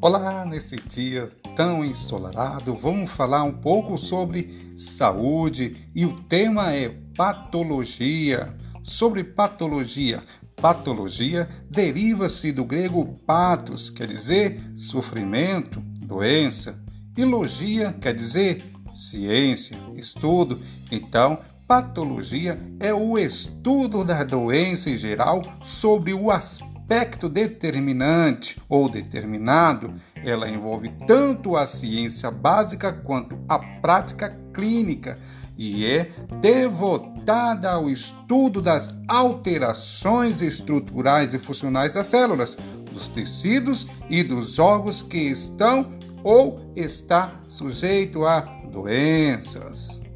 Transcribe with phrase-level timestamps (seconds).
[0.00, 6.94] Olá, nesse dia tão ensolarado, vamos falar um pouco sobre saúde e o tema é
[7.16, 8.54] patologia.
[8.84, 10.22] Sobre patologia.
[10.54, 16.78] Patologia deriva-se do grego patos, quer dizer sofrimento, doença,
[17.16, 20.60] e logia quer dizer ciência, estudo.
[20.92, 28.88] Então, patologia é o estudo da doença em geral sobre o aspecto aspecto determinante ou
[28.88, 29.92] determinado,
[30.24, 35.18] ela envolve tanto a ciência básica quanto a prática clínica
[35.54, 42.56] e é devotada ao estudo das alterações estruturais e funcionais das células,
[42.90, 45.92] dos tecidos e dos órgãos que estão
[46.24, 48.40] ou está sujeito a
[48.72, 50.07] doenças.